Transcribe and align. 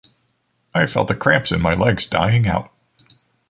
I 0.73 0.87
felt 0.87 1.09
the 1.09 1.15
cramps 1.15 1.51
in 1.51 1.61
my 1.61 1.75
legs 1.75 2.07
dying 2.07 2.47
out. 2.47 2.73